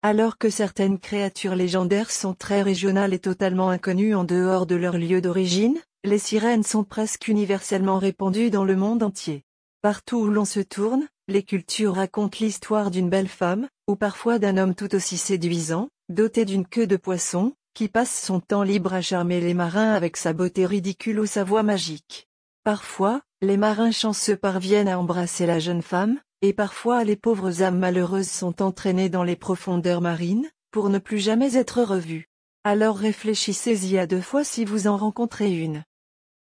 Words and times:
Alors 0.00 0.38
que 0.38 0.48
certaines 0.48 1.00
créatures 1.00 1.56
légendaires 1.56 2.12
sont 2.12 2.32
très 2.32 2.62
régionales 2.62 3.12
et 3.12 3.18
totalement 3.18 3.68
inconnues 3.68 4.14
en 4.14 4.22
dehors 4.22 4.64
de 4.64 4.76
leur 4.76 4.96
lieu 4.96 5.20
d'origine, 5.20 5.76
les 6.04 6.18
sirènes 6.18 6.62
sont 6.62 6.84
presque 6.84 7.26
universellement 7.26 7.98
répandues 7.98 8.50
dans 8.50 8.64
le 8.64 8.76
monde 8.76 9.02
entier. 9.02 9.42
Partout 9.82 10.18
où 10.18 10.28
l'on 10.28 10.44
se 10.44 10.60
tourne, 10.60 11.08
les 11.26 11.42
cultures 11.42 11.96
racontent 11.96 12.38
l'histoire 12.40 12.92
d'une 12.92 13.10
belle 13.10 13.26
femme, 13.26 13.68
ou 13.88 13.96
parfois 13.96 14.38
d'un 14.38 14.56
homme 14.56 14.76
tout 14.76 14.94
aussi 14.94 15.18
séduisant, 15.18 15.88
doté 16.08 16.44
d'une 16.44 16.66
queue 16.66 16.86
de 16.86 16.96
poisson, 16.96 17.54
qui 17.74 17.88
passe 17.88 18.22
son 18.24 18.38
temps 18.38 18.62
libre 18.62 18.94
à 18.94 19.02
charmer 19.02 19.40
les 19.40 19.54
marins 19.54 19.94
avec 19.94 20.16
sa 20.16 20.32
beauté 20.32 20.64
ridicule 20.64 21.18
ou 21.18 21.26
sa 21.26 21.42
voix 21.42 21.64
magique. 21.64 22.28
Parfois, 22.62 23.20
les 23.40 23.56
marins 23.56 23.92
chanceux 23.92 24.36
parviennent 24.36 24.88
à 24.88 24.98
embrasser 24.98 25.46
la 25.46 25.60
jeune 25.60 25.82
femme, 25.82 26.18
et 26.42 26.52
parfois 26.52 27.04
les 27.04 27.14
pauvres 27.14 27.62
âmes 27.62 27.78
malheureuses 27.78 28.30
sont 28.30 28.62
entraînées 28.62 29.08
dans 29.08 29.22
les 29.22 29.36
profondeurs 29.36 30.00
marines, 30.00 30.48
pour 30.72 30.90
ne 30.90 30.98
plus 30.98 31.18
jamais 31.18 31.56
être 31.56 31.82
revues. 31.82 32.28
Alors 32.64 32.98
réfléchissez-y 32.98 33.96
à 33.96 34.08
deux 34.08 34.20
fois 34.20 34.42
si 34.42 34.64
vous 34.64 34.88
en 34.88 34.96
rencontrez 34.96 35.56
une. 35.56 35.84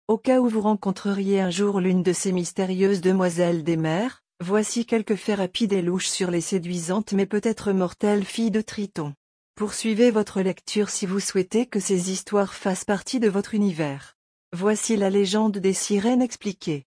Au 0.08 0.18
cas 0.18 0.40
où 0.40 0.50
vous 0.50 0.62
rencontreriez 0.62 1.40
un 1.40 1.52
jour 1.52 1.80
l'une 1.80 2.02
de 2.02 2.14
ces 2.14 2.32
mystérieuses 2.32 3.02
demoiselles 3.02 3.64
des 3.64 3.78
mers, 3.78 4.24
voici 4.44 4.86
quelques 4.88 5.16
faits 5.16 5.38
rapides 5.38 5.74
et 5.74 5.84
louches 5.84 6.10
sur 6.10 6.32
les 6.32 6.42
séduisantes 6.42 7.14
mais 7.14 7.28
peut-être 7.28 7.74
mortelles 7.74 8.26
filles 8.26 8.52
de 8.52 8.62
Triton. 8.62 9.14
Poursuivez 9.56 10.10
votre 10.10 10.42
lecture 10.42 10.90
si 10.90 11.06
vous 11.06 11.20
souhaitez 11.20 11.68
que 11.68 11.80
ces 11.80 12.12
histoires 12.12 12.56
fassent 12.56 12.86
partie 12.86 13.20
de 13.20 13.30
votre 13.30 13.54
univers. 13.54 14.16
Voici 14.54 14.98
la 14.98 15.10
légende 15.12 15.58
des 15.58 15.74
sirènes 15.74 16.22
expliquée. 16.22 16.87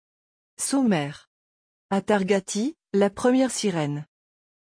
Sommaire. 0.58 1.28
Atargati, 1.90 2.76
la 2.94 3.10
première 3.10 3.50
sirène. 3.50 4.06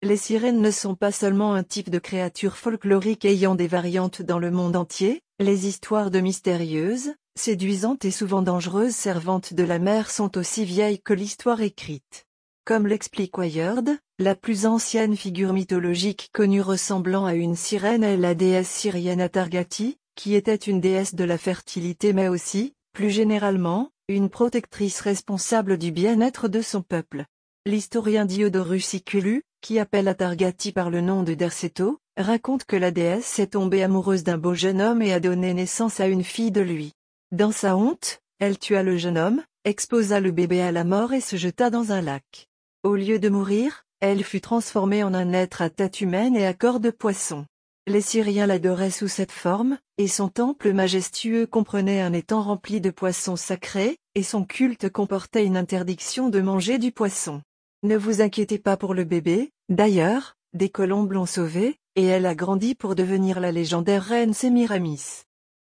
Les 0.04 0.18
sirènes 0.18 0.62
ne 0.62 0.70
sont 0.70 0.96
pas 0.96 1.14
seulement 1.14 1.54
un 1.54 1.64
type 1.64 1.90
de 1.90 1.98
créature 1.98 2.58
folklorique 2.58 3.24
ayant 3.24 3.56
des 3.56 3.68
variantes 3.68 4.22
dans 4.22 4.38
le 4.38 4.52
monde 4.52 4.76
entier, 4.76 5.22
les 5.40 5.66
histoires 5.66 6.12
de 6.12 6.20
mystérieuses, 6.20 7.14
séduisantes 7.36 8.04
et 8.04 8.12
souvent 8.12 8.42
dangereuses 8.42 8.96
servantes 8.96 9.54
de 9.54 9.64
la 9.64 9.80
mer 9.80 10.12
sont 10.12 10.38
aussi 10.38 10.66
vieilles 10.66 11.02
que 11.02 11.14
l'histoire 11.14 11.62
écrite. 11.62 12.26
Comme 12.66 12.86
l'explique 12.86 13.38
Wayard, 13.38 13.86
la 14.20 14.36
plus 14.36 14.66
ancienne 14.66 15.16
figure 15.16 15.54
mythologique 15.54 16.30
connue 16.34 16.62
ressemblant 16.62 17.26
à 17.26 17.34
une 17.34 17.56
sirène 17.56 18.04
est 18.04 18.18
la 18.18 18.36
déesse 18.36 18.70
syrienne 18.70 19.22
Atargati, 19.22 19.98
qui 20.16 20.36
était 20.36 20.56
une 20.56 20.82
déesse 20.82 21.16
de 21.16 21.24
la 21.24 21.38
fertilité 21.38 22.12
mais 22.12 22.28
aussi, 22.28 22.74
plus 22.92 23.10
généralement, 23.10 23.90
une 24.10 24.30
protectrice 24.30 25.02
responsable 25.02 25.78
du 25.78 25.92
bien-être 25.92 26.48
de 26.48 26.62
son 26.62 26.82
peuple. 26.82 27.26
L'historien 27.66 28.24
Diodorus 28.24 28.86
Siculus, 28.86 29.44
qui 29.60 29.80
appelle 29.80 30.08
Atargati 30.08 30.72
par 30.72 30.90
le 30.90 31.02
nom 31.02 31.24
de 31.24 31.34
Derceto, 31.34 32.00
raconte 32.16 32.64
que 32.64 32.78
la 32.78 32.92
déesse 32.92 33.38
est 33.40 33.52
tombée 33.52 33.84
amoureuse 33.84 34.24
d'un 34.24 34.38
beau 34.38 34.54
jeune 34.54 34.82
homme 34.82 35.02
et 35.02 35.12
a 35.12 35.20
donné 35.20 35.54
naissance 35.54 36.00
à 36.00 36.08
une 36.08 36.24
fille 36.24 36.52
de 36.52 36.62
lui. 36.62 36.94
Dans 37.34 37.52
sa 37.52 37.76
honte, 37.76 38.22
elle 38.40 38.58
tua 38.58 38.82
le 38.82 38.96
jeune 38.96 39.18
homme, 39.18 39.44
exposa 39.66 40.22
le 40.22 40.32
bébé 40.32 40.62
à 40.62 40.72
la 40.72 40.86
mort 40.86 41.12
et 41.12 41.20
se 41.20 41.36
jeta 41.36 41.70
dans 41.70 41.92
un 41.92 42.02
lac. 42.02 42.48
Au 42.84 42.96
lieu 42.96 43.20
de 43.20 43.28
mourir, 43.28 43.84
elle 44.00 44.24
fut 44.24 44.40
transformée 44.40 45.04
en 45.04 45.14
un 45.14 45.34
être 45.34 45.62
à 45.62 45.70
tête 45.70 46.00
humaine 46.00 46.38
et 46.38 46.48
à 46.48 46.54
corps 46.54 46.80
de 46.80 46.92
poisson. 46.92 47.46
Les 47.90 48.02
Syriens 48.02 48.48
l'adoraient 48.48 48.92
sous 48.92 49.08
cette 49.08 49.32
forme, 49.32 49.78
et 49.98 50.10
son 50.10 50.28
temple 50.28 50.74
majestueux 50.74 51.48
comprenait 51.48 52.02
un 52.02 52.12
étang 52.12 52.42
rempli 52.42 52.82
de 52.82 52.90
poissons 52.90 53.38
sacrés, 53.38 53.98
et 54.14 54.24
son 54.24 54.44
culte 54.44 54.90
comportait 54.90 55.46
une 55.46 55.56
interdiction 55.56 56.28
de 56.28 56.42
manger 56.42 56.80
du 56.80 56.92
poisson. 56.92 57.42
Ne 57.84 57.96
vous 57.96 58.22
inquiétez 58.22 58.60
pas 58.60 58.76
pour 58.76 58.94
le 58.94 59.06
bébé, 59.06 59.52
d'ailleurs, 59.70 60.36
des 60.52 60.68
colombes 60.68 61.14
l'ont 61.14 61.26
sauvée, 61.26 61.78
et 61.96 62.04
elle 62.04 62.26
a 62.26 62.36
grandi 62.36 62.76
pour 62.76 62.94
devenir 62.94 63.40
la 63.40 63.54
légendaire 63.54 64.04
reine 64.04 64.34
Sémiramis. 64.34 65.24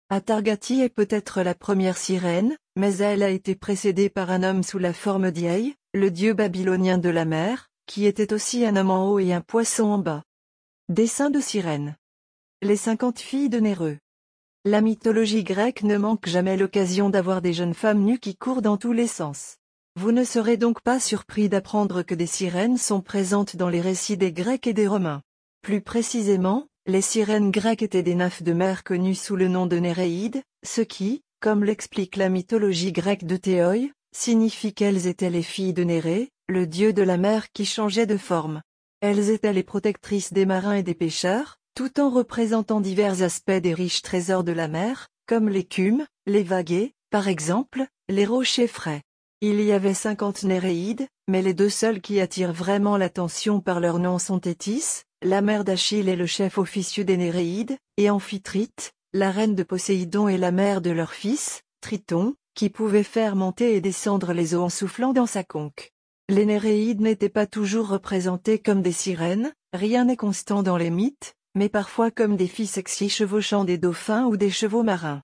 Atargati 0.08 0.80
est 0.80 0.88
peut-être 0.88 1.42
la 1.42 1.54
première 1.54 1.98
sirène, 1.98 2.56
mais 2.74 2.96
elle 2.96 3.22
a 3.22 3.28
été 3.28 3.54
précédée 3.54 4.08
par 4.08 4.30
un 4.30 4.44
homme 4.44 4.62
sous 4.62 4.78
la 4.78 4.94
forme 4.94 5.30
d'Iei, 5.30 5.74
le 5.92 6.10
dieu 6.10 6.32
babylonien 6.32 6.96
de 6.96 7.10
la 7.10 7.26
mer, 7.26 7.68
qui 7.84 8.06
était 8.06 8.32
aussi 8.32 8.64
un 8.64 8.76
homme 8.76 8.90
en 8.90 9.10
haut 9.10 9.18
et 9.18 9.34
un 9.34 9.42
poisson 9.42 9.88
en 9.88 9.98
bas. 9.98 10.22
Dessin 10.90 11.28
de 11.28 11.38
sirène. 11.38 11.96
Les 12.62 12.76
cinquante 12.76 13.18
filles 13.18 13.50
de 13.50 13.60
Néreux. 13.60 13.98
La 14.64 14.80
mythologie 14.80 15.44
grecque 15.44 15.82
ne 15.82 15.98
manque 15.98 16.26
jamais 16.26 16.56
l'occasion 16.56 17.10
d'avoir 17.10 17.42
des 17.42 17.52
jeunes 17.52 17.74
femmes 17.74 18.02
nues 18.02 18.18
qui 18.18 18.36
courent 18.36 18.62
dans 18.62 18.78
tous 18.78 18.94
les 18.94 19.06
sens. 19.06 19.58
Vous 19.96 20.12
ne 20.12 20.24
serez 20.24 20.56
donc 20.56 20.80
pas 20.80 20.98
surpris 20.98 21.50
d'apprendre 21.50 22.00
que 22.00 22.14
des 22.14 22.26
sirènes 22.26 22.78
sont 22.78 23.02
présentes 23.02 23.54
dans 23.54 23.68
les 23.68 23.82
récits 23.82 24.16
des 24.16 24.32
Grecs 24.32 24.66
et 24.66 24.72
des 24.72 24.88
Romains. 24.88 25.20
Plus 25.60 25.82
précisément, 25.82 26.66
les 26.86 27.02
sirènes 27.02 27.50
grecques 27.50 27.82
étaient 27.82 28.02
des 28.02 28.14
nymphes 28.14 28.42
de 28.42 28.54
mer 28.54 28.82
connues 28.82 29.14
sous 29.14 29.36
le 29.36 29.48
nom 29.48 29.66
de 29.66 29.76
Néréides, 29.76 30.42
ce 30.64 30.80
qui, 30.80 31.20
comme 31.40 31.64
l'explique 31.64 32.16
la 32.16 32.30
mythologie 32.30 32.92
grecque 32.92 33.26
de 33.26 33.36
Théoi, 33.36 33.90
signifie 34.16 34.72
qu'elles 34.72 35.06
étaient 35.06 35.28
les 35.28 35.42
filles 35.42 35.74
de 35.74 35.84
Néré, 35.84 36.30
le 36.48 36.66
dieu 36.66 36.94
de 36.94 37.02
la 37.02 37.18
mer 37.18 37.52
qui 37.52 37.66
changeait 37.66 38.06
de 38.06 38.16
forme. 38.16 38.62
Elles 39.00 39.30
étaient 39.30 39.52
les 39.52 39.62
protectrices 39.62 40.32
des 40.32 40.46
marins 40.46 40.74
et 40.74 40.82
des 40.82 40.94
pêcheurs, 40.94 41.58
tout 41.74 42.00
en 42.00 42.10
représentant 42.10 42.80
divers 42.80 43.22
aspects 43.22 43.50
des 43.50 43.74
riches 43.74 44.02
trésors 44.02 44.44
de 44.44 44.52
la 44.52 44.66
mer, 44.68 45.08
comme 45.26 45.48
l'écume, 45.48 46.06
les 46.26 46.42
vagues 46.42 46.90
par 47.10 47.28
exemple, 47.28 47.86
les 48.08 48.26
rochers 48.26 48.66
frais. 48.66 49.02
Il 49.40 49.60
y 49.62 49.72
avait 49.72 49.94
cinquante 49.94 50.42
Néréides, 50.42 51.06
mais 51.26 51.42
les 51.42 51.54
deux 51.54 51.70
seuls 51.70 52.00
qui 52.00 52.20
attirent 52.20 52.52
vraiment 52.52 52.96
l'attention 52.96 53.60
par 53.60 53.80
leur 53.80 53.98
nom 53.98 54.18
sont 54.18 54.40
Thétis, 54.40 55.04
la 55.22 55.40
mère 55.40 55.64
d'Achille 55.64 56.08
et 56.08 56.16
le 56.16 56.26
chef 56.26 56.58
officieux 56.58 57.04
des 57.04 57.16
Néréides, 57.16 57.78
et 57.96 58.10
Amphitrite, 58.10 58.92
la 59.12 59.30
reine 59.30 59.54
de 59.54 59.62
Poséidon 59.62 60.28
et 60.28 60.38
la 60.38 60.50
mère 60.50 60.80
de 60.80 60.90
leur 60.90 61.12
fils, 61.12 61.62
Triton, 61.80 62.34
qui 62.54 62.68
pouvait 62.68 63.04
faire 63.04 63.36
monter 63.36 63.74
et 63.74 63.80
descendre 63.80 64.32
les 64.32 64.54
eaux 64.54 64.62
en 64.62 64.68
soufflant 64.68 65.12
dans 65.12 65.26
sa 65.26 65.44
conque. 65.44 65.92
Les 66.30 66.44
Néréides 66.44 67.00
n'étaient 67.00 67.30
pas 67.30 67.46
toujours 67.46 67.88
représentés 67.88 68.58
comme 68.58 68.82
des 68.82 68.92
sirènes, 68.92 69.50
rien 69.72 70.04
n'est 70.04 70.14
constant 70.16 70.62
dans 70.62 70.76
les 70.76 70.90
mythes, 70.90 71.32
mais 71.54 71.70
parfois 71.70 72.10
comme 72.10 72.36
des 72.36 72.46
filles 72.46 72.66
sexy 72.66 73.08
chevauchant 73.08 73.64
des 73.64 73.78
dauphins 73.78 74.26
ou 74.26 74.36
des 74.36 74.50
chevaux 74.50 74.82
marins. 74.82 75.16